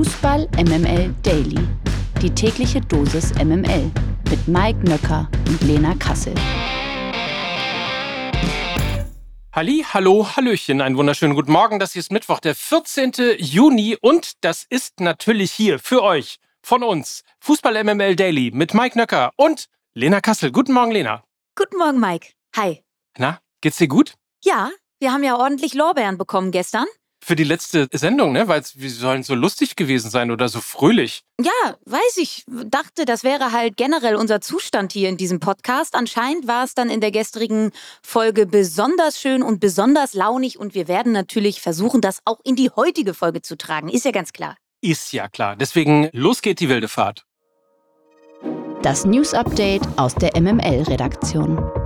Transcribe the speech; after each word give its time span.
Fußball 0.00 0.48
MML 0.56 1.14
Daily. 1.22 1.58
Die 2.22 2.30
tägliche 2.30 2.80
Dosis 2.80 3.34
MML 3.34 3.90
mit 4.30 4.48
Mike 4.48 4.78
Nöcker 4.88 5.28
und 5.46 5.60
Lena 5.60 5.94
Kassel. 5.94 6.32
Halli, 9.52 9.84
hallo, 9.92 10.26
hallöchen, 10.34 10.80
einen 10.80 10.96
wunderschönen 10.96 11.34
guten 11.34 11.52
Morgen. 11.52 11.78
Das 11.78 11.92
hier 11.92 12.00
ist 12.00 12.10
Mittwoch, 12.12 12.40
der 12.40 12.54
14. 12.54 13.12
Juni 13.40 13.98
und 14.00 14.42
das 14.42 14.64
ist 14.70 15.00
natürlich 15.00 15.52
hier 15.52 15.78
für 15.78 16.02
euch, 16.02 16.38
von 16.62 16.82
uns, 16.82 17.22
Fußball 17.40 17.84
MML 17.84 18.16
Daily 18.16 18.52
mit 18.54 18.72
Mike 18.72 18.96
Nöcker 18.96 19.32
und 19.36 19.66
Lena 19.92 20.22
Kassel. 20.22 20.50
Guten 20.50 20.72
Morgen, 20.72 20.92
Lena. 20.92 21.24
Guten 21.54 21.76
Morgen, 21.76 22.00
Mike. 22.00 22.28
Hi. 22.56 22.82
Na, 23.18 23.40
geht's 23.60 23.76
dir 23.76 23.88
gut? 23.88 24.14
Ja, 24.42 24.70
wir 24.98 25.12
haben 25.12 25.24
ja 25.24 25.36
ordentlich 25.36 25.74
Lorbeeren 25.74 26.16
bekommen 26.16 26.52
gestern. 26.52 26.86
Für 27.22 27.36
die 27.36 27.44
letzte 27.44 27.88
Sendung, 27.92 28.32
ne? 28.32 28.48
Weil 28.48 28.62
wir 28.74 28.90
sollen 28.90 29.22
so 29.22 29.34
lustig 29.34 29.76
gewesen 29.76 30.10
sein 30.10 30.30
oder 30.30 30.48
so 30.48 30.60
fröhlich. 30.60 31.22
Ja, 31.40 31.76
weiß 31.84 32.16
ich. 32.16 32.44
Dachte, 32.46 33.04
das 33.04 33.24
wäre 33.24 33.52
halt 33.52 33.76
generell 33.76 34.16
unser 34.16 34.40
Zustand 34.40 34.92
hier 34.92 35.08
in 35.08 35.16
diesem 35.16 35.38
Podcast. 35.38 35.94
Anscheinend 35.94 36.48
war 36.48 36.64
es 36.64 36.74
dann 36.74 36.88
in 36.88 37.00
der 37.00 37.10
gestrigen 37.10 37.72
Folge 38.02 38.46
besonders 38.46 39.20
schön 39.20 39.42
und 39.42 39.60
besonders 39.60 40.14
launig 40.14 40.58
und 40.58 40.74
wir 40.74 40.88
werden 40.88 41.12
natürlich 41.12 41.60
versuchen, 41.60 42.00
das 42.00 42.20
auch 42.24 42.40
in 42.42 42.56
die 42.56 42.70
heutige 42.70 43.12
Folge 43.12 43.42
zu 43.42 43.56
tragen. 43.56 43.90
Ist 43.90 44.04
ja 44.04 44.12
ganz 44.12 44.32
klar. 44.32 44.56
Ist 44.80 45.12
ja 45.12 45.28
klar. 45.28 45.56
Deswegen 45.56 46.08
los 46.12 46.40
geht 46.40 46.60
die 46.60 46.68
wilde 46.70 46.88
Fahrt. 46.88 47.24
Das 48.82 49.04
News 49.04 49.34
Update 49.34 49.82
aus 49.96 50.14
der 50.14 50.40
MML-Redaktion. 50.40 51.79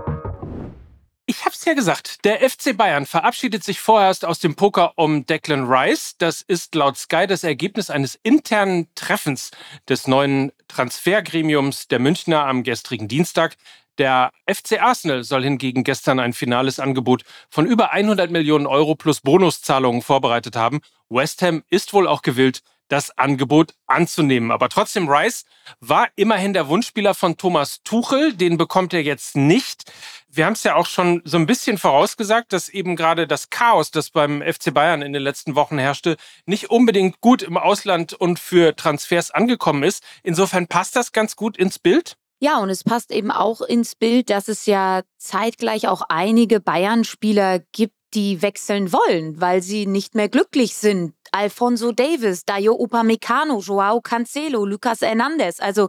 Ich 1.27 1.46
hab's 1.46 1.64
ja 1.64 1.73
gesagt, 1.73 2.23
der 2.27 2.46
FC 2.48 2.77
Bayern 2.77 3.06
verabschiedet 3.06 3.65
sich 3.65 3.80
vorerst 3.80 4.27
aus 4.27 4.41
dem 4.41 4.56
Poker 4.56 4.92
um 4.96 5.24
Declan 5.24 5.65
Rice. 5.65 6.16
Das 6.19 6.42
ist 6.42 6.74
laut 6.74 6.98
Sky 6.98 7.27
das 7.27 7.45
Ergebnis 7.45 7.88
eines 7.88 8.19
internen 8.23 8.88
Treffens 8.95 9.51
des 9.88 10.06
neuen 10.06 10.52
Transfergremiums 10.68 11.88
der 11.88 11.98
Münchner 11.98 12.45
am 12.46 12.63
gestrigen 12.63 13.09
Dienstag. 13.09 13.57
Der 13.96 14.32
FC 14.46 14.82
Arsenal 14.82 15.24
soll 15.24 15.45
hingegen 15.45 15.82
gestern 15.82 16.21
ein 16.21 16.35
finales 16.35 16.79
Angebot 16.79 17.23
von 17.48 17.65
über 17.65 17.93
100 17.93 18.30
Millionen 18.30 18.66
Euro 18.66 18.95
plus 18.95 19.23
Bonuszahlungen 19.23 20.02
vorbereitet 20.02 20.57
haben. 20.57 20.82
West 21.09 21.41
Ham 21.41 21.63
ist 21.70 21.95
wohl 21.95 22.07
auch 22.07 22.20
gewillt, 22.20 22.60
das 22.88 23.16
Angebot 23.16 23.74
anzunehmen. 23.87 24.51
Aber 24.51 24.68
trotzdem, 24.68 25.09
Rice 25.09 25.45
war 25.80 26.09
immerhin 26.16 26.52
der 26.52 26.68
Wunschspieler 26.68 27.15
von 27.15 27.37
Thomas 27.37 27.82
Tuchel. 27.82 28.35
Den 28.35 28.57
bekommt 28.57 28.93
er 28.93 29.02
jetzt 29.02 29.37
nicht. 29.37 29.91
Wir 30.29 30.46
haben 30.46 30.54
es 30.54 30.65
ja 30.65 30.74
auch 30.74 30.87
schon 30.87 31.23
so 31.24 31.37
ein 31.37 31.46
bisschen 31.46 31.79
vorausgesagt, 31.79 32.52
dass 32.52 32.68
eben 32.68 32.96
gerade 32.96 33.26
das 33.26 33.51
Chaos, 33.51 33.91
das 33.91 34.10
beim 34.10 34.43
FC 34.43 34.74
Bayern 34.74 35.02
in 35.02 35.13
den 35.13 35.23
letzten 35.23 35.54
Wochen 35.54 35.79
herrschte, 35.79 36.16
nicht 36.45 36.71
unbedingt 36.71 37.21
gut 37.21 37.43
im 37.43 37.57
Ausland 37.57 38.13
und 38.13 38.38
für 38.38 38.74
Transfers 38.74 39.30
angekommen 39.30 39.82
ist. 39.82 40.02
Insofern 40.23 40.66
passt 40.66 40.96
das 40.96 41.13
ganz 41.13 41.37
gut 41.37 41.57
ins 41.57 41.79
Bild. 41.79 42.16
Ja, 42.41 42.59
und 42.59 42.69
es 42.69 42.85
passt 42.85 43.10
eben 43.10 43.30
auch 43.30 43.60
ins 43.60 43.95
Bild, 43.95 44.29
dass 44.29 44.48
es 44.48 44.66
ja 44.66 45.02
zeitgleich 45.16 45.88
auch 45.88 46.02
einige 46.09 46.60
Bayern-Spieler 46.60 47.60
gibt, 47.73 47.95
die 48.15 48.43
wechseln 48.43 48.93
wollen, 48.93 49.40
weil 49.40 49.62
sie 49.62 49.87
nicht 49.87 50.15
mehr 50.15 50.29
glücklich 50.29 50.74
sind. 50.74 51.15
Alfonso 51.32 51.93
Davis, 51.93 52.45
Dayo 52.45 52.74
Upamecano, 52.74 53.59
Joao 53.60 54.01
Cancelo, 54.01 54.65
Lucas 54.65 55.01
Hernandez, 55.01 55.59
also 55.60 55.88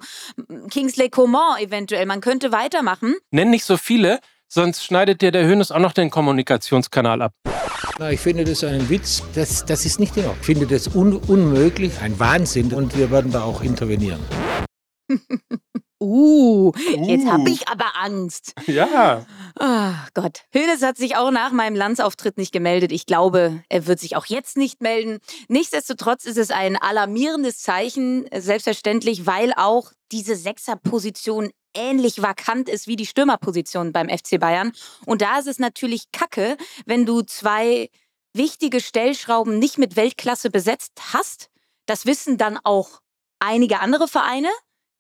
Kingsley 0.72 1.10
Coman 1.10 1.60
eventuell. 1.60 2.06
Man 2.06 2.22
könnte 2.22 2.52
weitermachen. 2.52 3.16
Nenn 3.32 3.52
nicht 3.52 3.66
so 3.66 3.78
viele, 3.78 4.20
sonst 4.48 4.84
schneidet 4.84 5.22
dir 5.22 5.32
der 5.32 5.46
Hönes 5.46 5.72
auch 5.72 5.80
noch 5.80 5.94
den 5.94 6.10
Kommunikationskanal 6.10 7.22
ab. 7.22 7.34
Na, 8.00 8.12
ich 8.12 8.20
finde 8.20 8.44
das 8.44 8.64
einen 8.64 8.90
Witz. 8.90 9.24
Das, 9.36 9.64
das 9.64 9.86
ist 9.86 10.00
nicht 10.00 10.18
in 10.18 10.24
Ordnung. 10.24 10.38
Ich 10.42 10.46
finde 10.46 10.68
das 10.68 10.94
un 10.96 11.16
unmöglich, 11.16 12.00
ein 12.02 12.20
Wahnsinn 12.20 12.74
und 12.74 12.98
wir 12.98 13.12
werden 13.12 13.32
da 13.32 13.44
auch 13.44 13.62
intervenieren. 13.62 14.20
Uh, 16.00 16.74
jetzt 16.88 17.26
habe 17.26 17.50
ich 17.50 17.68
aber 17.70 17.96
Angst. 18.02 18.54
Ja. 18.68 19.26
Oh 19.58 19.94
Gott. 20.14 20.42
Hönes 20.54 20.82
hat 20.82 20.98
sich 20.98 21.16
auch 21.16 21.32
nach 21.32 21.52
meinem 21.52 21.76
Landsauftritt 21.76 22.38
nicht 22.38 22.52
gemeldet. 22.52 22.92
Ich 22.92 23.06
glaube, 23.06 23.64
er 23.70 23.88
wird 23.88 24.00
sich 24.00 24.18
auch 24.18 24.26
jetzt 24.26 24.58
nicht 24.58 24.82
melden. 24.82 25.20
Nichtsdestotrotz 25.48 26.26
ist 26.26 26.38
es 26.38 26.52
ein 26.52 26.76
alarmierendes 26.76 27.60
Zeichen, 27.60 28.26
selbstverständlich, 28.36 29.26
weil 29.26 29.54
auch 29.56 29.92
diese 30.12 30.36
Sechserposition 30.36 31.52
ähnlich 31.74 32.22
vakant 32.22 32.68
ist 32.68 32.88
wie 32.88 32.96
die 32.96 33.06
Stürmerposition 33.06 33.94
beim 33.94 34.10
FC 34.10 34.40
Bayern. 34.40 34.74
Und 35.06 35.22
da 35.22 35.40
ist 35.40 35.48
es 35.48 35.60
natürlich 35.60 36.12
kacke, 36.12 36.58
wenn 36.86 37.06
du 37.06 37.22
zwei 37.22 37.90
wichtige 38.34 38.82
Stellschrauben 38.82 39.60
nicht 39.60 39.78
mit 39.78 39.96
Weltklasse 39.96 40.50
besetzt 40.50 41.14
hast. 41.14 41.50
Das 41.86 42.06
wissen 42.06 42.38
dann 42.38 42.60
auch 42.64 43.02
einige 43.40 43.80
andere 43.80 44.08
Vereine 44.08 44.50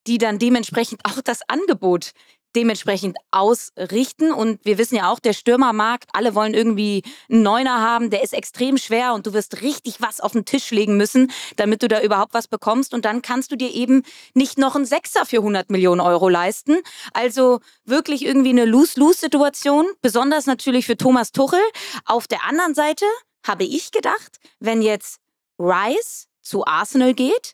die 0.07 0.17
dann 0.17 0.39
dementsprechend 0.39 1.01
auch 1.03 1.21
das 1.21 1.39
Angebot 1.47 2.11
dementsprechend 2.55 3.17
ausrichten. 3.31 4.31
Und 4.31 4.63
wir 4.63 4.77
wissen 4.77 4.95
ja 4.95 5.11
auch, 5.11 5.19
der 5.19 5.33
Stürmermarkt, 5.33 6.09
alle 6.13 6.35
wollen 6.35 6.53
irgendwie 6.53 7.03
einen 7.29 7.43
Neuner 7.43 7.81
haben, 7.81 8.09
der 8.09 8.23
ist 8.23 8.33
extrem 8.33 8.77
schwer 8.77 9.13
und 9.13 9.27
du 9.27 9.33
wirst 9.33 9.61
richtig 9.61 10.01
was 10.01 10.21
auf 10.21 10.31
den 10.31 10.45
Tisch 10.45 10.71
legen 10.71 10.97
müssen, 10.97 11.31
damit 11.57 11.83
du 11.83 11.87
da 11.87 12.01
überhaupt 12.01 12.33
was 12.33 12.47
bekommst. 12.47 12.93
Und 12.93 13.05
dann 13.05 13.21
kannst 13.21 13.51
du 13.51 13.55
dir 13.55 13.71
eben 13.71 14.03
nicht 14.33 14.57
noch 14.57 14.75
einen 14.75 14.85
Sechser 14.85 15.25
für 15.25 15.37
100 15.37 15.69
Millionen 15.69 16.01
Euro 16.01 16.29
leisten. 16.29 16.77
Also 17.13 17.59
wirklich 17.83 18.25
irgendwie 18.25 18.49
eine 18.49 18.65
Lose-Lose-Situation, 18.65 19.85
besonders 20.01 20.45
natürlich 20.45 20.85
für 20.85 20.97
Thomas 20.97 21.31
Tuchel. 21.31 21.61
Auf 22.05 22.27
der 22.27 22.45
anderen 22.45 22.73
Seite 22.73 23.05
habe 23.45 23.65
ich 23.65 23.91
gedacht, 23.91 24.39
wenn 24.59 24.81
jetzt 24.81 25.19
Rice 25.59 26.27
zu 26.41 26.65
Arsenal 26.65 27.13
geht, 27.13 27.53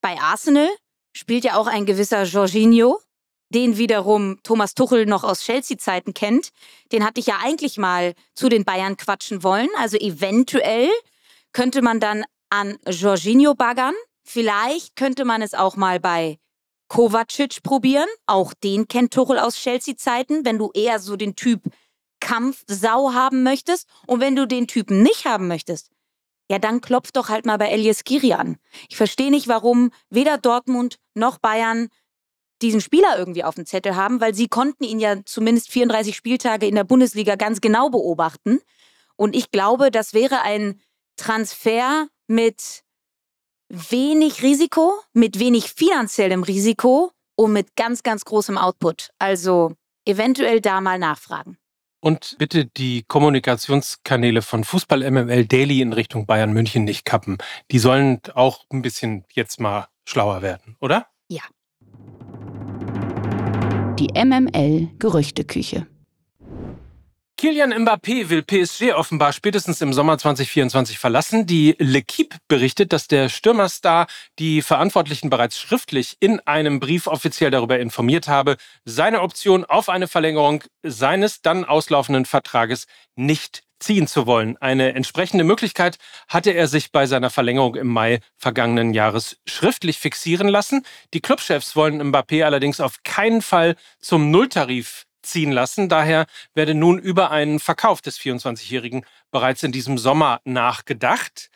bei 0.00 0.18
Arsenal 0.20 0.68
spielt 1.12 1.44
ja 1.44 1.56
auch 1.56 1.66
ein 1.66 1.86
gewisser 1.86 2.24
Jorginho, 2.24 3.00
den 3.50 3.78
wiederum 3.78 4.38
Thomas 4.42 4.74
Tuchel 4.74 5.06
noch 5.06 5.24
aus 5.24 5.40
Chelsea-Zeiten 5.40 6.14
kennt. 6.14 6.50
Den 6.92 7.04
hatte 7.04 7.20
ich 7.20 7.26
ja 7.26 7.38
eigentlich 7.42 7.78
mal 7.78 8.14
zu 8.34 8.48
den 8.48 8.64
Bayern 8.64 8.96
quatschen 8.96 9.42
wollen. 9.42 9.68
Also 9.78 9.96
eventuell 9.96 10.90
könnte 11.52 11.82
man 11.82 12.00
dann 12.00 12.24
an 12.50 12.78
Jorginho 12.86 13.54
baggern. 13.54 13.94
Vielleicht 14.24 14.96
könnte 14.96 15.24
man 15.24 15.40
es 15.40 15.54
auch 15.54 15.76
mal 15.76 16.00
bei 16.00 16.38
Kovacic 16.88 17.62
probieren. 17.62 18.08
Auch 18.26 18.52
den 18.52 18.88
kennt 18.88 19.12
Tuchel 19.12 19.38
aus 19.38 19.56
Chelsea-Zeiten, 19.56 20.44
wenn 20.44 20.58
du 20.58 20.70
eher 20.74 20.98
so 20.98 21.16
den 21.16 21.34
Typ 21.36 21.62
Kampfsau 22.20 23.12
haben 23.12 23.42
möchtest. 23.42 23.88
Und 24.06 24.20
wenn 24.20 24.36
du 24.36 24.46
den 24.46 24.66
Typen 24.66 25.02
nicht 25.02 25.24
haben 25.24 25.48
möchtest, 25.48 25.90
ja, 26.50 26.58
dann 26.58 26.80
klopft 26.80 27.16
doch 27.16 27.28
halt 27.28 27.46
mal 27.46 27.58
bei 27.58 27.68
Elias 27.68 28.04
Giri 28.04 28.32
an. 28.32 28.56
Ich 28.88 28.96
verstehe 28.96 29.30
nicht, 29.30 29.48
warum 29.48 29.90
weder 30.10 30.38
Dortmund 30.38 30.98
noch 31.14 31.38
Bayern 31.38 31.88
diesen 32.62 32.80
Spieler 32.80 33.18
irgendwie 33.18 33.44
auf 33.44 33.54
dem 33.54 33.66
Zettel 33.66 33.96
haben, 33.96 34.20
weil 34.20 34.34
sie 34.34 34.48
konnten 34.48 34.84
ihn 34.84 34.98
ja 34.98 35.24
zumindest 35.24 35.70
34 35.70 36.16
Spieltage 36.16 36.66
in 36.66 36.74
der 36.74 36.84
Bundesliga 36.84 37.36
ganz 37.36 37.60
genau 37.60 37.90
beobachten. 37.90 38.60
Und 39.16 39.36
ich 39.36 39.50
glaube, 39.50 39.90
das 39.90 40.14
wäre 40.14 40.42
ein 40.42 40.80
Transfer 41.16 42.08
mit 42.26 42.82
wenig 43.68 44.42
Risiko, 44.42 44.94
mit 45.12 45.38
wenig 45.38 45.70
finanziellem 45.70 46.42
Risiko 46.42 47.12
und 47.36 47.52
mit 47.52 47.76
ganz, 47.76 48.02
ganz 48.02 48.24
großem 48.24 48.56
Output. 48.58 49.10
Also 49.18 49.74
eventuell 50.04 50.60
da 50.60 50.80
mal 50.80 50.98
nachfragen. 50.98 51.58
Und 52.08 52.36
bitte 52.38 52.64
die 52.64 53.02
Kommunikationskanäle 53.06 54.40
von 54.40 54.64
Fußball 54.64 55.10
MML 55.10 55.44
Daily 55.44 55.82
in 55.82 55.92
Richtung 55.92 56.24
Bayern 56.24 56.54
München 56.54 56.84
nicht 56.84 57.04
kappen. 57.04 57.36
Die 57.70 57.78
sollen 57.78 58.20
auch 58.32 58.64
ein 58.72 58.80
bisschen 58.80 59.26
jetzt 59.34 59.60
mal 59.60 59.88
schlauer 60.06 60.40
werden, 60.40 60.78
oder? 60.80 61.08
Ja. 61.28 61.42
Die 63.98 64.08
MML 64.14 64.88
Gerüchteküche. 64.98 65.86
Kilian 67.40 67.72
Mbappé 67.72 68.30
will 68.30 68.42
PSG 68.42 68.94
offenbar 68.94 69.32
spätestens 69.32 69.80
im 69.80 69.92
Sommer 69.92 70.18
2024 70.18 70.98
verlassen. 70.98 71.46
Die 71.46 71.76
L'Equipe 71.78 72.36
berichtet, 72.48 72.92
dass 72.92 73.06
der 73.06 73.28
Stürmerstar 73.28 74.08
die 74.40 74.60
Verantwortlichen 74.60 75.30
bereits 75.30 75.56
schriftlich 75.56 76.16
in 76.18 76.40
einem 76.40 76.80
Brief 76.80 77.06
offiziell 77.06 77.52
darüber 77.52 77.78
informiert 77.78 78.26
habe, 78.26 78.56
seine 78.84 79.20
Option 79.20 79.64
auf 79.64 79.88
eine 79.88 80.08
Verlängerung 80.08 80.64
seines 80.82 81.40
dann 81.40 81.64
auslaufenden 81.64 82.24
Vertrages 82.24 82.88
nicht 83.14 83.62
ziehen 83.78 84.08
zu 84.08 84.26
wollen. 84.26 84.56
Eine 84.56 84.94
entsprechende 84.94 85.44
Möglichkeit 85.44 85.98
hatte 86.26 86.50
er 86.50 86.66
sich 86.66 86.90
bei 86.90 87.06
seiner 87.06 87.30
Verlängerung 87.30 87.76
im 87.76 87.86
Mai 87.86 88.18
vergangenen 88.36 88.94
Jahres 88.94 89.36
schriftlich 89.46 89.98
fixieren 90.00 90.48
lassen. 90.48 90.84
Die 91.14 91.20
Clubchefs 91.20 91.76
wollen 91.76 92.02
Mbappé 92.02 92.44
allerdings 92.44 92.80
auf 92.80 93.04
keinen 93.04 93.42
Fall 93.42 93.76
zum 94.00 94.32
Nulltarif 94.32 95.04
ziehen 95.28 95.52
lassen. 95.52 95.88
Daher 95.88 96.26
werde 96.54 96.74
nun 96.74 96.98
über 96.98 97.30
einen 97.30 97.60
Verkauf 97.60 98.00
des 98.00 98.18
24-Jährigen 98.18 99.04
bereits 99.30 99.62
in 99.62 99.72
diesem 99.72 99.98
Sommer 99.98 100.40
nachgedacht. 100.44 101.50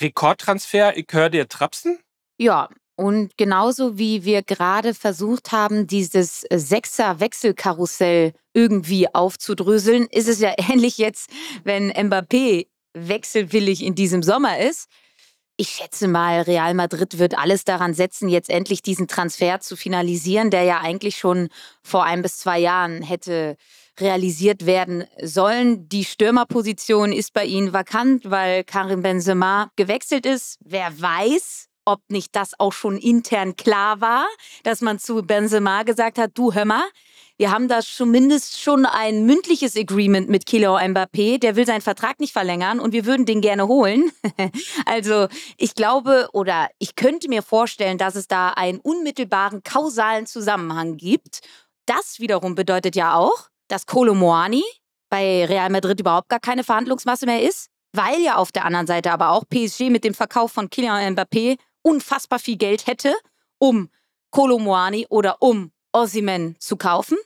Rekordtransfer, 0.00 0.96
ich 0.96 1.06
höre 1.10 1.30
dir 1.30 1.48
Trapsen? 1.48 1.98
Ja, 2.38 2.68
und 2.96 3.36
genauso 3.36 3.98
wie 3.98 4.24
wir 4.24 4.42
gerade 4.42 4.94
versucht 4.94 5.52
haben, 5.52 5.86
dieses 5.86 6.44
Sechser-Wechselkarussell 6.52 8.32
irgendwie 8.52 9.12
aufzudröseln, 9.12 10.06
ist 10.10 10.28
es 10.28 10.40
ja 10.40 10.54
ähnlich 10.70 10.98
jetzt, 10.98 11.30
wenn 11.64 11.90
Mbappé 11.90 12.66
wechselwillig 12.94 13.82
in 13.82 13.94
diesem 13.94 14.22
Sommer 14.22 14.58
ist. 14.58 14.88
Ich 15.62 15.68
schätze 15.68 16.08
mal, 16.08 16.40
Real 16.40 16.74
Madrid 16.74 17.20
wird 17.20 17.38
alles 17.38 17.62
daran 17.62 17.94
setzen, 17.94 18.28
jetzt 18.28 18.50
endlich 18.50 18.82
diesen 18.82 19.06
Transfer 19.06 19.60
zu 19.60 19.76
finalisieren, 19.76 20.50
der 20.50 20.64
ja 20.64 20.80
eigentlich 20.80 21.18
schon 21.18 21.50
vor 21.84 22.02
ein 22.02 22.20
bis 22.20 22.38
zwei 22.38 22.58
Jahren 22.58 23.00
hätte 23.00 23.54
realisiert 24.00 24.66
werden 24.66 25.04
sollen. 25.22 25.88
Die 25.88 26.04
Stürmerposition 26.04 27.12
ist 27.12 27.32
bei 27.32 27.44
ihnen 27.44 27.72
vakant, 27.72 28.28
weil 28.28 28.64
Karim 28.64 29.02
Benzema 29.02 29.70
gewechselt 29.76 30.26
ist. 30.26 30.58
Wer 30.64 31.00
weiß, 31.00 31.68
ob 31.84 32.00
nicht 32.08 32.34
das 32.34 32.58
auch 32.58 32.72
schon 32.72 32.96
intern 32.96 33.54
klar 33.54 34.00
war, 34.00 34.26
dass 34.64 34.80
man 34.80 34.98
zu 34.98 35.22
Benzema 35.22 35.84
gesagt 35.84 36.18
hat, 36.18 36.32
du 36.34 36.52
hör 36.52 36.64
mal, 36.64 36.88
wir 37.38 37.50
haben 37.50 37.68
da 37.68 37.80
zumindest 37.80 38.60
schon 38.60 38.86
ein 38.86 39.24
mündliches 39.26 39.76
Agreement 39.76 40.28
mit 40.28 40.46
Kylian 40.46 40.94
Mbappé. 40.94 41.38
Der 41.38 41.56
will 41.56 41.66
seinen 41.66 41.80
Vertrag 41.80 42.20
nicht 42.20 42.32
verlängern 42.32 42.78
und 42.78 42.92
wir 42.92 43.06
würden 43.06 43.26
den 43.26 43.40
gerne 43.40 43.66
holen. 43.66 44.12
also 44.86 45.28
ich 45.56 45.74
glaube 45.74 46.28
oder 46.32 46.68
ich 46.78 46.94
könnte 46.94 47.28
mir 47.28 47.42
vorstellen, 47.42 47.98
dass 47.98 48.14
es 48.14 48.28
da 48.28 48.50
einen 48.50 48.78
unmittelbaren 48.80 49.62
kausalen 49.62 50.26
Zusammenhang 50.26 50.96
gibt. 50.96 51.40
Das 51.86 52.20
wiederum 52.20 52.54
bedeutet 52.54 52.96
ja 52.96 53.14
auch, 53.16 53.48
dass 53.68 53.86
Kolo 53.86 54.14
Moani 54.14 54.62
bei 55.10 55.44
Real 55.44 55.70
Madrid 55.70 56.00
überhaupt 56.00 56.28
gar 56.28 56.40
keine 56.40 56.64
Verhandlungsmasse 56.64 57.26
mehr 57.26 57.42
ist, 57.42 57.68
weil 57.92 58.20
ja 58.20 58.36
auf 58.36 58.52
der 58.52 58.64
anderen 58.64 58.86
Seite 58.86 59.12
aber 59.12 59.30
auch 59.30 59.44
PSG 59.48 59.90
mit 59.90 60.04
dem 60.04 60.14
Verkauf 60.14 60.52
von 60.52 60.70
Kylian 60.70 61.14
Mbappé 61.14 61.58
unfassbar 61.82 62.38
viel 62.38 62.56
Geld 62.56 62.86
hätte, 62.86 63.14
um 63.58 63.90
Kolo 64.30 64.58
Moani 64.58 65.06
oder 65.10 65.42
um 65.42 65.72
Ossiman 65.92 66.56
zu 66.58 66.76
kaufen. 66.76 67.18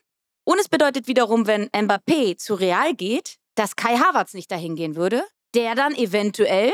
Und 0.44 0.60
es 0.60 0.68
bedeutet 0.68 1.08
wiederum, 1.08 1.46
wenn 1.46 1.68
Mbappé 1.70 2.36
zu 2.36 2.54
Real 2.54 2.94
geht, 2.94 3.36
dass 3.54 3.76
Kai 3.76 3.96
Havertz 3.96 4.34
nicht 4.34 4.50
dahin 4.50 4.76
gehen 4.76 4.96
würde, 4.96 5.24
der 5.54 5.74
dann 5.74 5.94
eventuell 5.94 6.72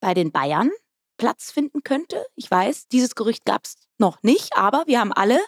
bei 0.00 0.14
den 0.14 0.32
Bayern 0.32 0.70
Platz 1.16 1.50
finden 1.50 1.82
könnte. 1.82 2.26
Ich 2.34 2.50
weiß, 2.50 2.88
dieses 2.88 3.14
Gerücht 3.14 3.44
gab 3.44 3.64
es 3.64 3.76
noch 3.98 4.22
nicht, 4.22 4.56
aber 4.56 4.84
wir 4.86 5.00
haben 5.00 5.12
alle 5.12 5.38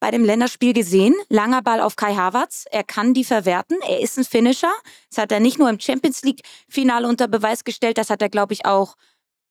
bei 0.00 0.10
dem 0.10 0.24
Länderspiel 0.24 0.72
gesehen. 0.72 1.14
Langer 1.28 1.62
Ball 1.62 1.80
auf 1.80 1.96
Kai 1.96 2.14
Havertz. 2.14 2.66
Er 2.70 2.84
kann 2.84 3.14
die 3.14 3.24
verwerten. 3.24 3.78
Er 3.88 4.00
ist 4.00 4.18
ein 4.18 4.24
Finisher. 4.24 4.72
Das 5.08 5.18
hat 5.18 5.32
er 5.32 5.40
nicht 5.40 5.58
nur 5.58 5.70
im 5.70 5.80
Champions 5.80 6.22
League-Finale 6.22 7.08
unter 7.08 7.28
Beweis 7.28 7.64
gestellt, 7.64 7.98
das 7.98 8.10
hat 8.10 8.20
er, 8.20 8.28
glaube 8.28 8.52
ich, 8.52 8.66
auch 8.66 8.96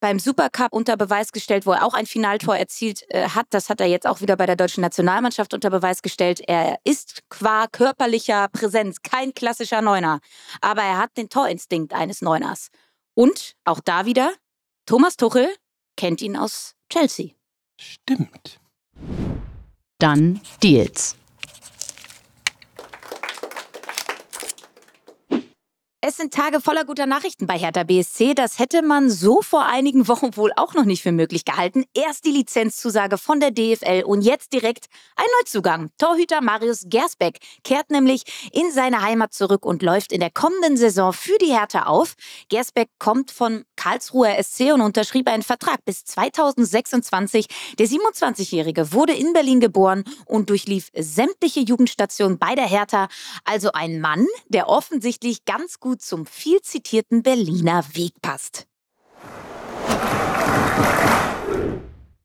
beim 0.06 0.20
Supercup 0.20 0.72
unter 0.72 0.96
Beweis 0.96 1.32
gestellt, 1.32 1.66
wo 1.66 1.72
er 1.72 1.84
auch 1.84 1.92
ein 1.92 2.06
Finaltor 2.06 2.56
erzielt 2.56 3.04
äh, 3.08 3.28
hat. 3.30 3.46
Das 3.50 3.68
hat 3.68 3.80
er 3.80 3.88
jetzt 3.88 4.06
auch 4.06 4.20
wieder 4.20 4.36
bei 4.36 4.46
der 4.46 4.54
deutschen 4.54 4.80
Nationalmannschaft 4.80 5.52
unter 5.52 5.68
Beweis 5.68 6.00
gestellt. 6.00 6.40
Er 6.46 6.78
ist 6.84 7.24
qua 7.28 7.66
körperlicher 7.66 8.46
Präsenz 8.46 9.02
kein 9.02 9.34
klassischer 9.34 9.82
Neuner, 9.82 10.20
aber 10.60 10.82
er 10.82 10.98
hat 10.98 11.16
den 11.16 11.28
Torinstinkt 11.28 11.92
eines 11.92 12.22
Neuners. 12.22 12.68
Und 13.14 13.56
auch 13.64 13.80
da 13.80 14.06
wieder, 14.06 14.32
Thomas 14.86 15.16
Tuchel 15.16 15.48
kennt 15.96 16.22
ihn 16.22 16.36
aus 16.36 16.76
Chelsea. 16.88 17.30
Stimmt. 17.76 18.60
Dann 19.98 20.40
Deals. 20.62 21.16
Es 26.08 26.18
sind 26.18 26.32
Tage 26.32 26.60
voller 26.60 26.84
guter 26.84 27.06
Nachrichten 27.06 27.48
bei 27.48 27.58
Hertha 27.58 27.82
BSC. 27.82 28.34
Das 28.34 28.60
hätte 28.60 28.82
man 28.82 29.10
so 29.10 29.42
vor 29.42 29.66
einigen 29.66 30.06
Wochen 30.06 30.36
wohl 30.36 30.52
auch 30.54 30.72
noch 30.72 30.84
nicht 30.84 31.02
für 31.02 31.10
möglich 31.10 31.44
gehalten. 31.44 31.84
Erst 31.94 32.26
die 32.26 32.30
Lizenzzusage 32.30 33.18
von 33.18 33.40
der 33.40 33.50
DFL 33.50 34.04
und 34.06 34.22
jetzt 34.22 34.52
direkt 34.52 34.86
ein 35.16 35.26
Neuzugang. 35.40 35.90
Torhüter 35.98 36.42
Marius 36.42 36.84
Gersbeck 36.86 37.40
kehrt 37.64 37.90
nämlich 37.90 38.22
in 38.52 38.70
seine 38.70 39.02
Heimat 39.02 39.34
zurück 39.34 39.66
und 39.66 39.82
läuft 39.82 40.12
in 40.12 40.20
der 40.20 40.30
kommenden 40.30 40.76
Saison 40.76 41.12
für 41.12 41.38
die 41.38 41.52
Hertha 41.52 41.86
auf. 41.86 42.14
Gersbeck 42.50 42.88
kommt 43.00 43.32
von 43.32 43.64
Karlsruher 43.74 44.40
SC 44.40 44.72
und 44.72 44.82
unterschrieb 44.82 45.28
einen 45.28 45.42
Vertrag 45.42 45.84
bis 45.84 46.04
2026. 46.04 47.48
Der 47.80 47.88
27-Jährige 47.88 48.92
wurde 48.92 49.12
in 49.12 49.32
Berlin 49.32 49.58
geboren 49.58 50.04
und 50.24 50.50
durchlief 50.50 50.92
sämtliche 50.94 51.62
Jugendstationen 51.62 52.38
bei 52.38 52.54
der 52.54 52.68
Hertha. 52.68 53.08
Also 53.44 53.72
ein 53.72 54.00
Mann, 54.00 54.24
der 54.48 54.68
offensichtlich 54.68 55.44
ganz 55.46 55.80
gut 55.96 56.02
zum 56.02 56.26
viel 56.26 56.60
zitierten 56.60 57.22
Berliner 57.22 57.82
Weg 57.94 58.12
passt. 58.20 58.66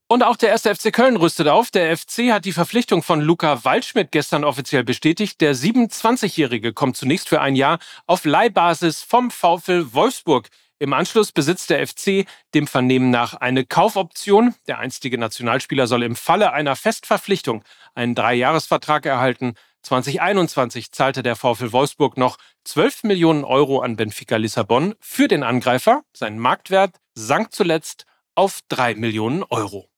Und 0.07 0.23
auch 0.23 0.35
der 0.35 0.49
erste 0.49 0.75
FC 0.75 0.91
Köln 0.91 1.15
rüstet 1.15 1.47
auf. 1.47 1.71
Der 1.71 1.95
FC 1.95 2.33
hat 2.33 2.43
die 2.43 2.51
Verpflichtung 2.51 3.01
von 3.01 3.21
Luca 3.21 3.63
Waldschmidt 3.63 4.11
gestern 4.11 4.43
offiziell 4.43 4.83
bestätigt. 4.83 5.39
Der 5.39 5.55
27-Jährige 5.55 6.73
kommt 6.73 6.97
zunächst 6.97 7.29
für 7.29 7.39
ein 7.39 7.55
Jahr 7.55 7.79
auf 8.07 8.25
Leihbasis 8.25 9.03
vom 9.03 9.31
VfL 9.31 9.93
Wolfsburg. 9.93 10.49
Im 10.79 10.91
Anschluss 10.91 11.31
besitzt 11.31 11.69
der 11.69 11.87
FC 11.87 12.25
dem 12.53 12.67
Vernehmen 12.67 13.09
nach 13.09 13.35
eine 13.35 13.65
Kaufoption. 13.65 14.53
Der 14.67 14.79
einstige 14.79 15.17
Nationalspieler 15.17 15.87
soll 15.87 16.03
im 16.03 16.17
Falle 16.17 16.51
einer 16.51 16.75
Festverpflichtung 16.75 17.63
einen 17.95 18.15
Dreijahresvertrag 18.15 19.05
erhalten. 19.05 19.53
2021 19.83 20.91
zahlte 20.91 21.23
der 21.23 21.35
VfL 21.35 21.71
Wolfsburg 21.71 22.17
noch 22.17 22.37
12 22.65 23.03
Millionen 23.03 23.43
Euro 23.43 23.81
an 23.81 23.95
Benfica 23.95 24.37
Lissabon 24.37 24.95
für 24.99 25.27
den 25.27 25.43
Angreifer. 25.43 26.03
Sein 26.13 26.37
Marktwert 26.39 26.97
sank 27.15 27.53
zuletzt 27.53 28.05
auf 28.35 28.59
3 28.69 28.95
Millionen 28.95 29.43
Euro. 29.43 29.89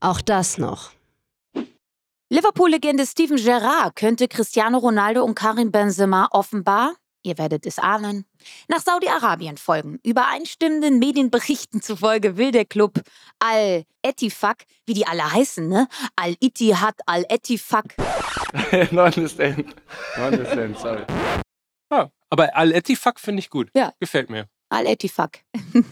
Auch 0.00 0.20
das 0.20 0.58
noch. 0.58 0.90
Liverpool-Legende 2.32 3.06
Steven 3.06 3.36
Gerrard 3.36 3.96
könnte 3.96 4.28
Cristiano 4.28 4.78
Ronaldo 4.78 5.24
und 5.24 5.34
Karim 5.34 5.72
Benzema 5.72 6.28
offenbar, 6.30 6.94
ihr 7.22 7.38
werdet 7.38 7.66
es 7.66 7.78
ahnen, 7.78 8.24
nach 8.68 8.80
Saudi-Arabien 8.80 9.56
folgen. 9.56 9.98
Übereinstimmenden 10.04 10.98
Medienberichten 10.98 11.82
zufolge 11.82 12.36
will 12.36 12.50
der 12.52 12.64
Club 12.64 13.00
Al-Etifak, 13.38 14.64
wie 14.86 14.94
die 14.94 15.06
alle 15.06 15.30
heißen, 15.32 15.68
ne? 15.68 15.88
Al-Ittihad, 16.16 16.94
Al-Etifak. 17.06 17.94
no 18.92 19.04
understand. 19.04 19.74
No 20.16 20.26
understand, 20.26 20.78
sorry. 20.78 21.04
Ah, 21.90 22.08
aber 22.30 22.56
Al-Etifak 22.56 23.20
finde 23.20 23.40
ich 23.40 23.50
gut. 23.50 23.70
Ja. 23.74 23.92
Gefällt 24.00 24.30
mir. 24.30 24.48
Al-Etifak. 24.70 25.40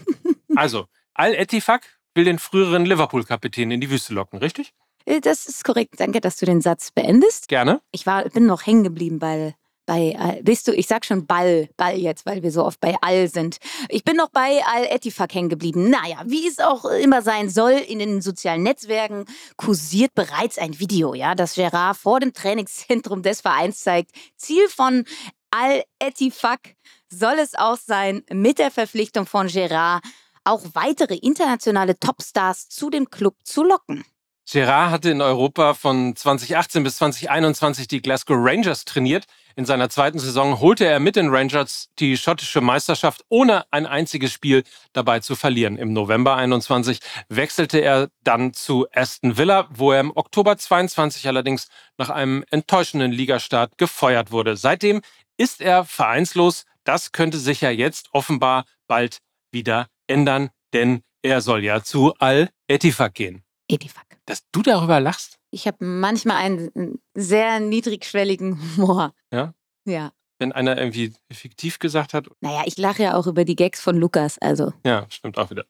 Also, 0.55 0.87
Al-Etifak 1.13 1.83
will 2.15 2.25
den 2.25 2.39
früheren 2.39 2.83
Liverpool-Kapitän 2.85 3.69
in 3.69 3.79
die 3.79 3.89
Wüste 3.91 4.13
locken, 4.15 4.39
richtig? 4.39 4.73
Äh, 5.05 5.21
Das 5.21 5.45
ist 5.45 5.63
korrekt. 5.63 5.93
Danke, 5.99 6.21
dass 6.21 6.37
du 6.37 6.45
den 6.47 6.59
Satz 6.59 6.91
beendest. 6.91 7.47
Gerne. 7.47 7.81
Ich 7.91 8.05
war, 8.07 8.23
bin 8.29 8.47
noch 8.47 8.65
hängen 8.65 8.83
geblieben 8.83 9.19
bei, 9.19 9.55
bei 9.89 10.39
bist 10.43 10.67
du, 10.67 10.71
ich 10.71 10.85
sag 10.85 11.03
schon 11.03 11.25
Ball, 11.25 11.67
Ball 11.75 11.97
jetzt, 11.97 12.27
weil 12.27 12.43
wir 12.43 12.51
so 12.51 12.63
oft 12.63 12.79
bei 12.79 12.95
Al 13.01 13.27
sind. 13.27 13.57
Ich 13.89 14.03
bin 14.03 14.15
noch 14.15 14.29
bei 14.29 14.61
Al-Etifak 14.63 15.33
hängen 15.33 15.49
geblieben. 15.49 15.89
Naja, 15.89 16.21
wie 16.25 16.47
es 16.47 16.59
auch 16.59 16.85
immer 16.85 17.23
sein 17.23 17.49
soll, 17.49 17.71
in 17.71 17.97
den 17.97 18.21
sozialen 18.21 18.61
Netzwerken 18.61 19.25
kursiert 19.57 20.13
bereits 20.13 20.59
ein 20.59 20.79
Video, 20.79 21.15
ja, 21.15 21.33
das 21.33 21.55
Gerard 21.55 21.97
vor 21.97 22.19
dem 22.19 22.33
Trainingszentrum 22.33 23.23
des 23.23 23.41
Vereins 23.41 23.79
zeigt. 23.79 24.11
Ziel 24.37 24.67
von 24.69 25.05
Al-Etifak 25.49 26.75
soll 27.09 27.39
es 27.39 27.55
auch 27.55 27.77
sein, 27.77 28.21
mit 28.31 28.59
der 28.59 28.69
Verpflichtung 28.69 29.25
von 29.25 29.47
Gerard 29.47 30.03
auch 30.43 30.61
weitere 30.73 31.15
internationale 31.15 31.99
Topstars 31.99 32.69
zu 32.69 32.91
dem 32.91 33.09
Club 33.09 33.35
zu 33.43 33.63
locken. 33.63 34.05
Gerard 34.51 34.89
hatte 34.89 35.11
in 35.11 35.21
Europa 35.21 35.75
von 35.75 36.15
2018 36.15 36.81
bis 36.81 36.97
2021 36.97 37.87
die 37.87 38.01
Glasgow 38.01 38.35
Rangers 38.39 38.83
trainiert. 38.83 39.25
In 39.59 39.65
seiner 39.65 39.89
zweiten 39.89 40.19
Saison 40.19 40.61
holte 40.61 40.85
er 40.85 41.01
mit 41.01 41.17
den 41.17 41.27
Rangers 41.27 41.89
die 41.99 42.15
schottische 42.15 42.61
Meisterschaft, 42.61 43.25
ohne 43.27 43.65
ein 43.71 43.85
einziges 43.85 44.31
Spiel 44.31 44.63
dabei 44.93 45.19
zu 45.19 45.35
verlieren. 45.35 45.75
Im 45.75 45.91
November 45.91 46.37
21 46.37 47.01
wechselte 47.27 47.79
er 47.79 48.07
dann 48.23 48.53
zu 48.53 48.87
Aston 48.93 49.35
Villa, 49.35 49.67
wo 49.69 49.91
er 49.91 49.99
im 49.99 50.15
Oktober 50.15 50.55
22 50.55 51.27
allerdings 51.27 51.67
nach 51.97 52.09
einem 52.09 52.45
enttäuschenden 52.51 53.11
Ligastart 53.11 53.77
gefeuert 53.77 54.31
wurde. 54.31 54.55
Seitdem 54.55 55.01
ist 55.35 55.59
er 55.59 55.83
vereinslos. 55.83 56.63
Das 56.85 57.11
könnte 57.11 57.37
sich 57.37 57.59
ja 57.59 57.69
jetzt 57.69 58.07
offenbar 58.13 58.63
bald 58.87 59.17
wieder 59.51 59.87
ändern, 60.07 60.51
denn 60.71 61.01
er 61.21 61.41
soll 61.41 61.65
ja 61.65 61.83
zu 61.83 62.13
Al-Etifak 62.19 63.13
gehen. 63.13 63.43
Etifak. 63.69 64.05
Dass 64.25 64.43
du 64.51 64.61
darüber 64.61 64.99
lachst? 64.99 65.37
Ich 65.51 65.67
habe 65.67 65.85
manchmal 65.85 66.37
einen 66.37 66.99
sehr 67.13 67.59
niedrigschwelligen 67.59 68.59
Humor. 68.77 69.13
Ja? 69.31 69.53
Ja. 69.85 70.11
Wenn 70.39 70.51
einer 70.51 70.77
irgendwie 70.77 71.13
fiktiv 71.31 71.79
gesagt 71.79 72.13
hat. 72.13 72.27
Naja, 72.41 72.63
ich 72.65 72.77
lache 72.77 73.03
ja 73.03 73.15
auch 73.15 73.27
über 73.27 73.45
die 73.45 73.55
Gags 73.55 73.81
von 73.81 73.97
Lukas, 73.97 74.37
also. 74.39 74.73
Ja, 74.85 75.05
stimmt 75.09 75.37
auch 75.37 75.49
wieder. 75.49 75.65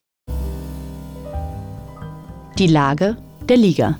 Die 2.57 2.67
Lage 2.67 3.17
der 3.43 3.57
Liga. 3.57 3.99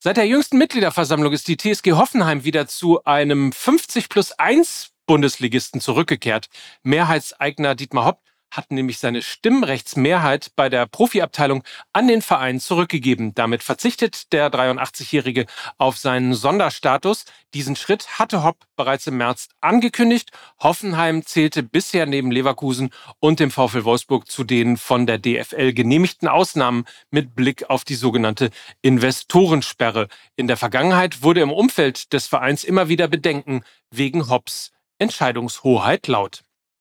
Seit 0.00 0.16
der 0.16 0.26
jüngsten 0.26 0.58
Mitgliederversammlung 0.58 1.32
ist 1.32 1.48
die 1.48 1.56
TSG 1.56 1.92
Hoffenheim 1.92 2.44
wieder 2.44 2.66
zu 2.66 3.04
einem 3.04 3.52
50 3.52 4.08
plus 4.08 4.32
1 4.32 4.90
Bundesligisten 5.06 5.80
zurückgekehrt. 5.80 6.48
Mehrheitseigner 6.82 7.74
Dietmar 7.74 8.04
Hopp 8.06 8.20
hat 8.56 8.70
nämlich 8.70 8.98
seine 8.98 9.22
Stimmrechtsmehrheit 9.22 10.52
bei 10.56 10.68
der 10.68 10.86
Profiabteilung 10.86 11.62
an 11.92 12.08
den 12.08 12.22
Verein 12.22 12.60
zurückgegeben. 12.60 13.34
Damit 13.34 13.62
verzichtet 13.62 14.32
der 14.32 14.50
83-Jährige 14.50 15.46
auf 15.78 15.98
seinen 15.98 16.34
Sonderstatus. 16.34 17.24
Diesen 17.52 17.76
Schritt 17.76 18.18
hatte 18.18 18.42
Hopp 18.42 18.64
bereits 18.76 19.06
im 19.06 19.16
März 19.16 19.48
angekündigt. 19.60 20.30
Hoffenheim 20.60 21.24
zählte 21.24 21.62
bisher 21.62 22.06
neben 22.06 22.30
Leverkusen 22.30 22.90
und 23.20 23.40
dem 23.40 23.50
VfL 23.50 23.84
Wolfsburg 23.84 24.30
zu 24.30 24.44
den 24.44 24.76
von 24.76 25.06
der 25.06 25.18
DFL 25.18 25.72
genehmigten 25.72 26.28
Ausnahmen 26.28 26.84
mit 27.10 27.34
Blick 27.34 27.70
auf 27.70 27.84
die 27.84 27.94
sogenannte 27.94 28.50
Investorensperre. 28.82 30.08
In 30.36 30.46
der 30.46 30.56
Vergangenheit 30.56 31.22
wurde 31.22 31.40
im 31.40 31.52
Umfeld 31.52 32.12
des 32.12 32.26
Vereins 32.26 32.64
immer 32.64 32.88
wieder 32.88 33.08
Bedenken 33.08 33.62
wegen 33.90 34.28
Hopps 34.28 34.72
Entscheidungshoheit 34.98 36.06
laut. 36.06 36.42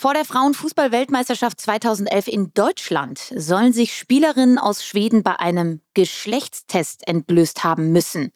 Vor 0.00 0.14
der 0.14 0.24
Frauenfußball-Weltmeisterschaft 0.24 1.60
2011 1.60 2.28
in 2.28 2.52
Deutschland 2.54 3.18
sollen 3.34 3.72
sich 3.72 3.96
Spielerinnen 3.96 4.56
aus 4.56 4.84
Schweden 4.84 5.24
bei 5.24 5.40
einem 5.40 5.80
Geschlechtstest 5.94 7.08
entblößt 7.08 7.64
haben 7.64 7.90
müssen. 7.90 8.30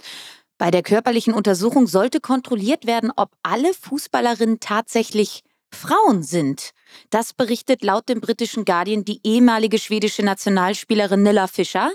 Bei 0.59 0.73
der 0.73 0.83
körperlichen 0.83 1.33
Untersuchung 1.33 1.87
sollte 1.87 2.19
kontrolliert 2.19 2.85
werden, 2.85 3.13
ob 3.15 3.31
alle 3.45 3.75
Fußballerinnen 3.75 4.59
tatsächlich 4.59 5.45
Frauen 5.73 6.25
sind. 6.25 6.71
Das 7.11 7.33
berichtet 7.33 7.85
laut 7.85 8.09
dem 8.09 8.21
britischen 8.21 8.65
Guardian 8.65 9.05
die 9.05 9.21
ehemalige 9.23 9.79
schwedische 9.79 10.25
Nationalspielerin 10.25 11.23
Nilla 11.23 11.47
Fischer. 11.47 11.93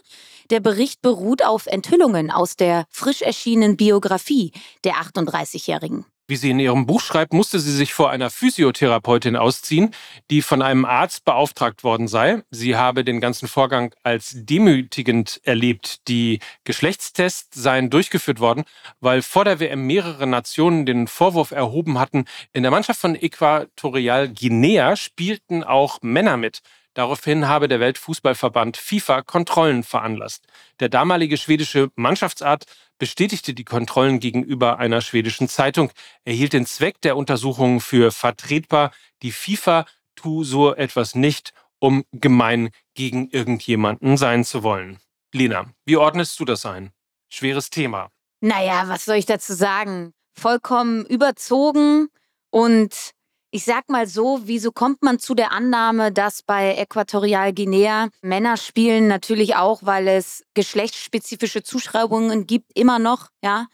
Der 0.49 0.61
Bericht 0.61 1.01
beruht 1.01 1.43
auf 1.43 1.65
Enthüllungen 1.65 2.31
aus 2.31 2.55
der 2.55 2.85
frisch 2.89 3.21
erschienenen 3.21 3.75
Biografie 3.75 4.53
der 4.85 4.93
38-Jährigen. 4.93 6.05
Wie 6.29 6.35
sie 6.35 6.49
in 6.49 6.59
ihrem 6.59 6.85
Buch 6.85 6.99
schreibt, 6.99 7.31
musste 7.31 7.57
sie 7.57 7.71
sich 7.71 7.93
vor 7.93 8.09
einer 8.09 8.29
Physiotherapeutin 8.29 9.37
ausziehen, 9.37 9.91
die 10.29 10.41
von 10.41 10.61
einem 10.61 10.83
Arzt 10.83 11.23
beauftragt 11.23 11.85
worden 11.85 12.09
sei. 12.09 12.43
Sie 12.51 12.75
habe 12.75 13.05
den 13.05 13.21
ganzen 13.21 13.47
Vorgang 13.47 13.95
als 14.03 14.33
demütigend 14.35 15.39
erlebt. 15.45 16.05
Die 16.09 16.39
Geschlechtstests 16.65 17.61
seien 17.61 17.89
durchgeführt 17.89 18.41
worden, 18.41 18.65
weil 18.99 19.21
vor 19.21 19.45
der 19.45 19.61
WM 19.61 19.87
mehrere 19.87 20.27
Nationen 20.27 20.85
den 20.85 21.07
Vorwurf 21.07 21.51
erhoben 21.51 21.97
hatten, 21.97 22.25
in 22.51 22.63
der 22.63 22.71
Mannschaft 22.71 22.99
von 22.99 23.15
Äquatorial 23.15 24.27
Guinea 24.27 24.97
spielten 24.97 25.63
auch 25.63 25.99
Männer 26.01 26.35
mit. 26.35 26.61
Daraufhin 26.97 27.47
habe 27.47 27.67
der 27.67 27.79
Weltfußballverband 27.79 28.75
FIFA 28.75 29.21
Kontrollen 29.21 29.83
veranlasst. 29.83 30.47
Der 30.79 30.89
damalige 30.89 31.37
schwedische 31.37 31.91
Mannschaftsart 31.95 32.65
bestätigte 32.97 33.53
die 33.53 33.65
Kontrollen 33.65 34.19
gegenüber 34.19 34.79
einer 34.79 35.01
schwedischen 35.01 35.47
Zeitung. 35.47 35.91
Er 36.25 36.33
hielt 36.33 36.53
den 36.53 36.65
Zweck 36.65 36.99
der 37.01 37.15
Untersuchungen 37.15 37.81
für 37.81 38.11
vertretbar. 38.11 38.89
Die 39.21 39.31
FIFA 39.31 39.85
tu 40.15 40.43
so 40.43 40.73
etwas 40.73 41.13
nicht, 41.13 41.53
um 41.77 42.03
gemein 42.13 42.71
gegen 42.95 43.29
irgendjemanden 43.29 44.17
sein 44.17 44.43
zu 44.43 44.63
wollen. 44.63 44.97
Lena, 45.31 45.67
wie 45.85 45.97
ordnest 45.97 46.39
du 46.39 46.45
das 46.45 46.65
ein? 46.65 46.89
Schweres 47.29 47.69
Thema. 47.69 48.09
Naja, 48.41 48.85
was 48.87 49.05
soll 49.05 49.17
ich 49.17 49.27
dazu 49.27 49.53
sagen? 49.53 50.15
Vollkommen 50.33 51.05
überzogen 51.05 52.07
und 52.49 53.13
ich 53.51 53.63
sag 53.63 53.89
mal 53.89 54.07
so, 54.07 54.41
wieso 54.43 54.71
kommt 54.71 55.01
man 55.03 55.19
zu 55.19 55.33
der 55.33 55.51
Annahme, 55.51 56.11
dass 56.11 56.43
bei 56.43 56.75
Äquatorial 56.75 57.53
Guinea 57.53 58.09
Männer 58.21 58.57
spielen 58.57 59.07
natürlich 59.07 59.55
auch, 59.55 59.83
weil 59.83 60.07
es 60.07 60.43
geschlechtsspezifische 60.53 61.63
Zuschreibungen 61.63 62.45
gibt, 62.45 62.77
immer 62.77 62.99
noch, 62.99 63.29
ja? 63.41 63.67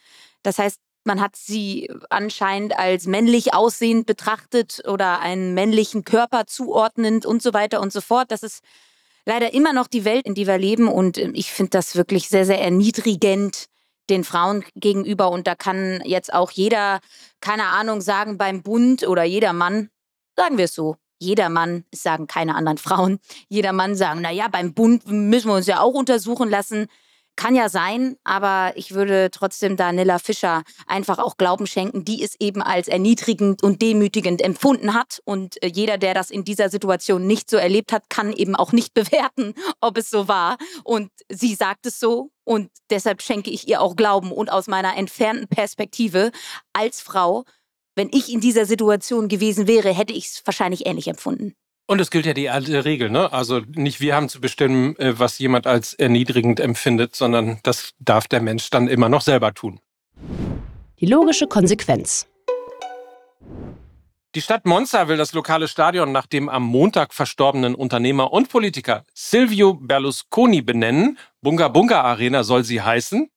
Das 0.43 0.59
heißt, 0.59 0.79
man 1.05 1.21
hat 1.21 1.35
sie 1.35 1.89
anscheinend 2.09 2.77
als 2.77 3.07
männlich 3.07 3.53
aussehend 3.53 4.05
betrachtet 4.05 4.81
oder 4.87 5.19
einen 5.19 5.53
männlichen 5.53 6.03
Körper 6.03 6.45
zuordnend 6.45 7.25
und 7.25 7.41
so 7.41 7.53
weiter 7.53 7.81
und 7.81 7.91
so 7.91 7.99
fort. 8.01 8.31
Das 8.31 8.43
ist 8.43 8.61
leider 9.25 9.53
immer 9.53 9.73
noch 9.73 9.87
die 9.87 10.05
Welt, 10.05 10.25
in 10.25 10.35
der 10.35 10.47
wir 10.47 10.57
leben 10.57 10.87
und 10.87 11.17
ähm, 11.17 11.33
ich 11.35 11.51
finde 11.51 11.71
das 11.71 11.95
wirklich 11.95 12.29
sehr, 12.29 12.45
sehr 12.45 12.61
erniedrigend 12.61 13.67
den 14.09 14.23
Frauen 14.23 14.63
gegenüber. 14.75 15.29
Und 15.31 15.47
da 15.47 15.55
kann 15.55 16.01
jetzt 16.05 16.33
auch 16.33 16.51
jeder, 16.51 16.99
keine 17.41 17.65
Ahnung, 17.67 18.01
sagen 18.01 18.37
beim 18.37 18.61
Bund 18.63 19.07
oder 19.07 19.23
jeder 19.23 19.53
Mann, 19.53 19.89
sagen 20.35 20.57
wir 20.57 20.65
es 20.65 20.73
so. 20.73 20.97
Jeder 21.19 21.47
Mann, 21.47 21.85
sagen 21.93 22.27
keine 22.27 22.55
anderen 22.55 22.77
Frauen, 22.79 23.19
jeder 23.47 23.71
Mann 23.71 23.95
sagen, 23.95 24.21
naja, 24.21 24.47
beim 24.49 24.73
Bund 24.73 25.07
müssen 25.07 25.47
wir 25.47 25.55
uns 25.55 25.67
ja 25.67 25.79
auch 25.79 25.93
untersuchen 25.93 26.49
lassen. 26.49 26.87
Kann 27.35 27.55
ja 27.55 27.67
sein, 27.67 28.15
aber 28.23 28.73
ich 28.75 28.93
würde 28.93 29.29
trotzdem 29.31 29.75
Danilla 29.75 30.19
Fischer 30.19 30.61
einfach 30.85 31.17
auch 31.17 31.37
Glauben 31.37 31.65
schenken, 31.65 32.05
die 32.05 32.23
es 32.23 32.35
eben 32.39 32.61
als 32.61 32.87
erniedrigend 32.87 33.63
und 33.63 33.81
demütigend 33.81 34.41
empfunden 34.41 34.93
hat. 34.93 35.19
Und 35.25 35.61
äh, 35.63 35.67
jeder, 35.67 35.97
der 35.97 36.13
das 36.13 36.29
in 36.29 36.43
dieser 36.43 36.69
Situation 36.69 37.25
nicht 37.25 37.49
so 37.49 37.57
erlebt 37.57 37.91
hat, 37.91 38.09
kann 38.09 38.33
eben 38.33 38.55
auch 38.55 38.71
nicht 38.71 38.93
bewerten, 38.93 39.55
ob 39.81 39.97
es 39.97 40.11
so 40.11 40.27
war. 40.27 40.57
Und 40.83 41.09
sie 41.27 41.55
sagt 41.55 41.87
es 41.87 41.99
so 41.99 42.29
und 42.43 42.69
deshalb 42.91 43.21
schenke 43.21 43.49
ich 43.49 43.67
ihr 43.67 43.81
auch 43.81 43.95
Glauben. 43.95 44.31
Und 44.31 44.51
aus 44.51 44.67
meiner 44.67 44.95
entfernten 44.95 45.47
Perspektive 45.47 46.31
als 46.71 47.01
Frau, 47.01 47.45
wenn 47.95 48.09
ich 48.11 48.31
in 48.31 48.41
dieser 48.41 48.65
Situation 48.65 49.27
gewesen 49.27 49.67
wäre, 49.67 49.93
hätte 49.93 50.13
ich 50.13 50.27
es 50.27 50.41
wahrscheinlich 50.45 50.85
ähnlich 50.85 51.07
empfunden. 51.07 51.55
Und 51.85 51.99
es 51.99 52.11
gilt 52.11 52.25
ja 52.25 52.33
die 52.33 52.49
alte 52.49 52.85
Regel, 52.85 53.09
ne? 53.09 53.33
Also 53.33 53.59
nicht 53.75 53.99
wir 53.99 54.15
haben 54.15 54.29
zu 54.29 54.39
bestimmen, 54.39 54.95
äh, 54.97 55.19
was 55.19 55.37
jemand 55.39 55.67
als 55.67 55.93
erniedrigend 55.93 56.61
empfindet, 56.61 57.15
sondern 57.15 57.59
das 57.63 57.91
darf 57.99 58.27
der 58.27 58.41
Mensch 58.41 58.69
dann 58.69 58.87
immer 58.87 59.09
noch 59.09 59.21
selber 59.21 59.53
tun. 59.53 59.81
Die 61.01 61.05
logische 61.05 61.47
Konsequenz. 61.47 62.27
Die 64.35 64.41
Stadt 64.41 64.65
Monza 64.65 65.09
will 65.09 65.17
das 65.17 65.33
lokale 65.33 65.67
Stadion 65.67 66.11
nach 66.11 66.25
dem 66.25 66.47
am 66.47 66.63
Montag 66.63 67.13
verstorbenen 67.13 67.75
Unternehmer 67.75 68.31
und 68.31 68.49
Politiker 68.49 69.03
Silvio 69.13 69.73
Berlusconi 69.73 70.61
benennen. 70.61 71.19
Bunga 71.41 71.67
Bunga 71.67 72.01
Arena 72.01 72.43
soll 72.43 72.63
sie 72.63 72.81
heißen. 72.81 73.29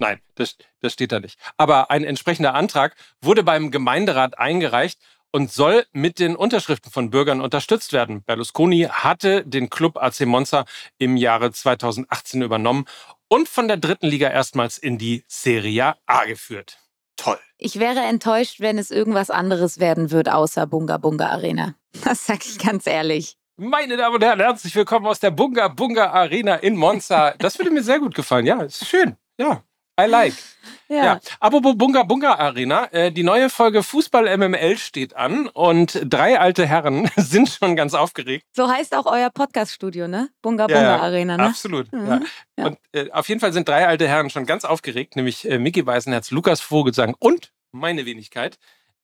Nein, 0.00 0.20
das, 0.34 0.56
das 0.80 0.94
steht 0.94 1.12
da 1.12 1.20
nicht. 1.20 1.38
Aber 1.56 1.90
ein 1.90 2.04
entsprechender 2.04 2.54
Antrag 2.54 2.96
wurde 3.22 3.44
beim 3.44 3.70
Gemeinderat 3.70 4.38
eingereicht 4.38 4.98
und 5.32 5.52
soll 5.52 5.86
mit 5.92 6.18
den 6.18 6.36
Unterschriften 6.36 6.90
von 6.90 7.10
Bürgern 7.10 7.40
unterstützt 7.40 7.92
werden. 7.92 8.22
Berlusconi 8.22 8.88
hatte 8.90 9.44
den 9.44 9.70
Club 9.70 9.96
AC 9.96 10.20
Monza 10.26 10.64
im 10.98 11.16
Jahre 11.16 11.52
2018 11.52 12.42
übernommen 12.42 12.86
und 13.28 13.48
von 13.48 13.68
der 13.68 13.76
dritten 13.76 14.06
Liga 14.06 14.28
erstmals 14.28 14.78
in 14.78 14.98
die 14.98 15.24
Serie 15.28 15.94
A 16.06 16.24
geführt. 16.24 16.78
Toll. 17.16 17.38
Ich 17.58 17.78
wäre 17.78 18.00
enttäuscht, 18.00 18.60
wenn 18.60 18.78
es 18.78 18.90
irgendwas 18.90 19.30
anderes 19.30 19.78
werden 19.78 20.10
wird 20.10 20.30
außer 20.30 20.66
Bunga 20.66 20.96
Bunga 20.96 21.28
Arena. 21.28 21.74
Das 22.04 22.26
sag 22.26 22.46
ich 22.46 22.58
ganz 22.58 22.86
ehrlich. 22.86 23.36
Meine 23.56 23.98
Damen 23.98 24.14
und 24.14 24.24
Herren, 24.24 24.40
herzlich 24.40 24.74
willkommen 24.74 25.06
aus 25.06 25.20
der 25.20 25.30
Bunga 25.30 25.68
Bunga 25.68 26.10
Arena 26.12 26.54
in 26.54 26.76
Monza. 26.76 27.34
Das 27.38 27.58
würde 27.58 27.70
mir 27.70 27.82
sehr 27.82 27.98
gut 27.98 28.14
gefallen. 28.14 28.46
Ja, 28.46 28.62
ist 28.62 28.86
schön. 28.86 29.16
Ja, 29.38 29.62
I 30.04 30.08
like. 30.08 30.34
Ja. 30.88 31.04
ja. 31.04 31.20
Apropos 31.38 31.76
Bunga 31.78 32.02
Bunga 32.02 32.34
Arena, 32.34 32.86
äh, 32.92 33.12
die 33.12 33.22
neue 33.22 33.48
Folge 33.48 33.84
Fußball 33.84 34.36
MML 34.36 34.76
steht 34.76 35.14
an 35.14 35.46
und 35.46 36.00
drei 36.04 36.38
alte 36.40 36.66
Herren 36.66 37.08
sind 37.16 37.48
schon 37.48 37.76
ganz 37.76 37.94
aufgeregt. 37.94 38.44
So 38.52 38.68
heißt 38.68 38.96
auch 38.96 39.06
euer 39.06 39.30
Podcaststudio, 39.30 40.08
ne? 40.08 40.30
Bunga 40.42 40.66
Bunga 40.66 40.82
ja, 40.82 41.00
Arena, 41.00 41.36
ne? 41.36 41.44
Absolut. 41.44 41.92
Mhm. 41.92 42.26
Ja. 42.58 42.66
Und 42.66 42.78
äh, 42.90 43.08
auf 43.12 43.28
jeden 43.28 43.40
Fall 43.40 43.52
sind 43.52 43.68
drei 43.68 43.86
alte 43.86 44.08
Herren 44.08 44.30
schon 44.30 44.46
ganz 44.46 44.64
aufgeregt, 44.64 45.14
nämlich 45.14 45.48
äh, 45.48 45.60
Micky 45.60 45.86
Weißenherz, 45.86 46.32
Lukas 46.32 46.60
Vogelsang 46.60 47.14
und 47.20 47.52
meine 47.70 48.04
Wenigkeit. 48.04 48.58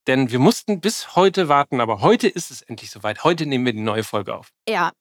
Denn 0.09 0.31
wir 0.31 0.41
mussten 0.41 0.81
bis 0.81 1.15
heute 1.17 1.49
warten, 1.49 1.81
aber 1.81 2.01
heute 2.01 2.29
ist 2.29 2.51
es 2.51 2.63
endlich 2.63 2.91
soweit. 2.91 3.25
Heute 3.25 3.47
nehmen 3.47 3.65
wir 3.65 3.73
die 3.73 3.81
neue 3.81 4.05
Folge 4.05 4.35
auf. 4.35 4.51
Ja, 4.69 4.93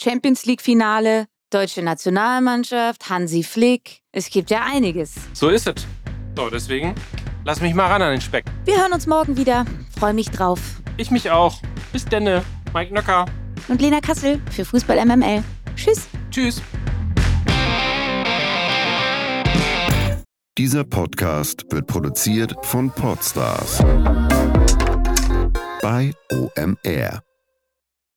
Champions 0.00 0.46
League 0.46 0.62
Finale, 0.62 1.26
deutsche 1.50 1.82
Nationalmannschaft, 1.82 3.08
Hansi 3.08 3.42
Flick. 3.42 4.03
Es 4.16 4.30
gibt 4.30 4.48
ja 4.50 4.62
einiges. 4.62 5.14
So 5.32 5.48
ist 5.48 5.66
es. 5.66 5.88
So, 6.36 6.48
deswegen 6.48 6.94
lass 7.44 7.60
mich 7.60 7.74
mal 7.74 7.88
ran 7.88 8.00
an 8.00 8.12
den 8.12 8.20
Speck. 8.20 8.44
Wir 8.64 8.78
hören 8.78 8.92
uns 8.92 9.08
morgen 9.08 9.36
wieder. 9.36 9.66
Freue 9.98 10.14
mich 10.14 10.30
drauf. 10.30 10.60
Ich 10.96 11.10
mich 11.10 11.32
auch. 11.32 11.60
Bis 11.92 12.04
denne. 12.04 12.44
Mike 12.72 12.94
Nöcker. 12.94 13.26
Und 13.66 13.82
Lena 13.82 14.00
Kassel 14.00 14.40
für 14.52 14.64
Fußball 14.64 15.04
MML. 15.04 15.42
Tschüss. 15.74 16.06
Tschüss. 16.30 16.62
Dieser 20.56 20.84
Podcast 20.84 21.64
wird 21.70 21.88
produziert 21.88 22.54
von 22.62 22.92
Podstars 22.92 23.78
bei 25.82 26.12
OMR. 26.30 27.20